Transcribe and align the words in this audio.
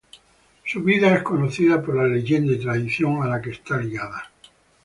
Su 0.65 0.81
vida 0.81 1.13
es 1.15 1.21
conocida 1.21 1.79
por 1.79 1.95
la 1.95 2.07
leyenda 2.07 2.53
y 2.53 2.59
tradición 2.59 3.21
a 3.21 3.27
la 3.27 3.39
que 3.39 3.51
está 3.51 3.77
ligada. 3.77 4.31